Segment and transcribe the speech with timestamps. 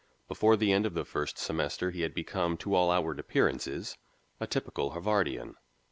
[0.27, 3.99] Before the end of the first semester he had become to all outward appearances
[4.39, 5.53] a typical Harvardian.